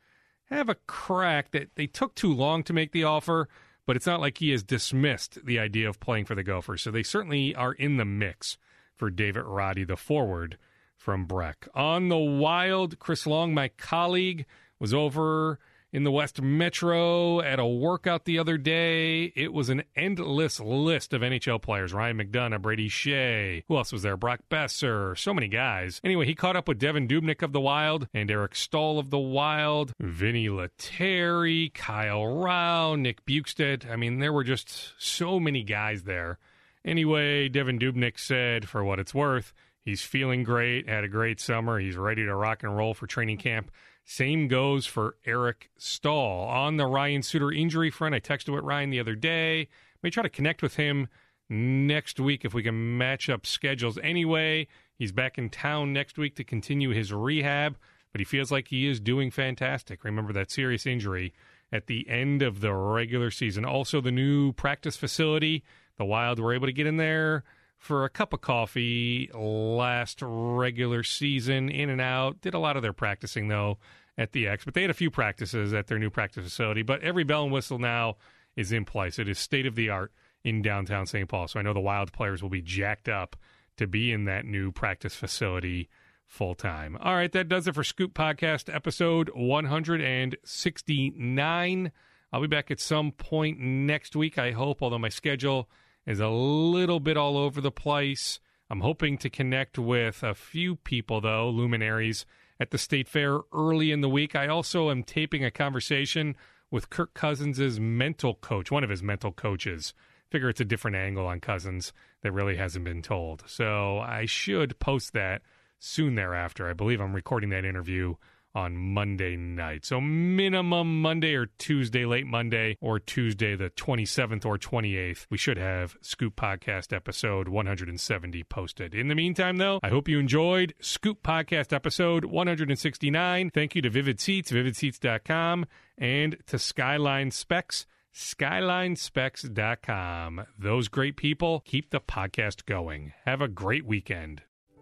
[0.45, 3.47] have a crack that they took too long to make the offer,
[3.85, 6.81] but it's not like he has dismissed the idea of playing for the Gophers.
[6.81, 8.57] So they certainly are in the mix
[8.95, 10.57] for David Roddy, the forward
[10.97, 11.67] from Breck.
[11.75, 14.47] On the Wild, Chris Long, my colleague,
[14.79, 15.59] was over
[15.95, 19.31] in the West Metro at a workout the other day.
[19.33, 21.93] It was an endless list of NHL players.
[21.93, 23.63] Ryan McDonagh, Brady Skjei.
[23.69, 24.17] Who else was there?
[24.17, 25.17] Brock Boeser.
[25.17, 26.01] So many guys.
[26.03, 29.17] Anyway, he caught up with Devan Dubnyk of the Wild and Eric Staal of the
[29.17, 33.89] Wild, Vinni Lettieri, Kyle Rau, Nick Bjugstad.
[33.89, 36.39] I mean, there were just so many guys there.
[36.83, 41.79] Anyway, Devan Dubnyk said, for what it's worth, he's feeling great, had a great summer.
[41.79, 43.71] He's ready to rock and roll for training camp.
[44.07, 46.47] Same goes for Eric Staal.
[46.47, 49.67] On the Ryan Suter injury front, I texted with Ryan the other day.
[50.03, 51.07] May try to connect with him
[51.49, 53.97] next week if we can match up schedules.
[54.03, 57.77] Anyway, he's back in town next week to continue his rehab,
[58.11, 60.03] but he feels like he is doing fantastic.
[60.03, 61.33] Remember that serious injury
[61.71, 63.65] at the end of the regular season.
[63.65, 65.63] Also, the new practice facility.
[65.97, 67.43] The Wild were able to get in there
[67.77, 72.41] for a cup of coffee last regular season, in and out.
[72.41, 73.77] Did a lot of their practicing, though,
[74.17, 76.83] at the X, but they had a few practices at their new practice facility.
[76.83, 78.17] But every bell and whistle now
[78.55, 79.19] is in place.
[79.19, 80.13] It is state of the art
[80.43, 81.27] in downtown St.
[81.27, 81.47] Paul.
[81.47, 83.35] So I know the Wild players will be jacked up
[83.77, 85.89] to be in that new practice facility
[86.25, 86.97] full time.
[87.01, 91.91] All right, that does it for Scoop Podcast episode 169.
[92.31, 95.69] I'll be back at some point next week, I hope, although my schedule
[96.05, 98.39] is a little bit all over the place.
[98.69, 102.25] I'm hoping to connect with a few people, though, luminaries
[102.59, 104.35] at the State Fair early in the week.
[104.35, 106.35] I also am taping a conversation
[106.71, 109.93] with Kirk Cousins' mental coach, one of his mental coaches.
[110.29, 113.43] Figure it's a different angle on Cousins that really hasn't been told.
[113.47, 115.41] So I should post that
[115.79, 116.67] soon thereafter.
[116.67, 118.15] I believe I'm recording that interview
[118.55, 119.85] on Monday night.
[119.85, 125.57] So minimum Monday or Tuesday, late Monday or Tuesday the 27th or 28th, we should
[125.57, 128.95] have Scoop Podcast episode 170 posted.
[128.95, 133.51] In the meantime, though, I hope you enjoyed Scoop Podcast episode 169.
[133.51, 135.65] Thank you to Vivid Seats, vividseats.com,
[135.97, 137.85] and to Skyline Specs
[138.15, 140.45] skylinespecs.com.
[140.57, 143.11] Those great people keep the podcast going.
[143.25, 144.41] Have a great weekend.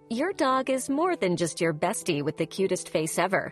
[0.10, 3.52] Your dog is more than just your bestie with the cutest face ever.